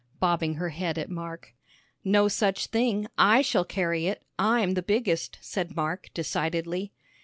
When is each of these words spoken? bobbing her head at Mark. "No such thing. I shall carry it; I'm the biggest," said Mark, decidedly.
bobbing 0.19 0.55
her 0.55 0.69
head 0.69 0.97
at 0.97 1.11
Mark. 1.11 1.53
"No 2.03 2.27
such 2.27 2.65
thing. 2.65 3.05
I 3.19 3.43
shall 3.43 3.63
carry 3.63 4.07
it; 4.07 4.23
I'm 4.39 4.73
the 4.73 4.81
biggest," 4.81 5.37
said 5.43 5.75
Mark, 5.75 6.07
decidedly. 6.15 6.91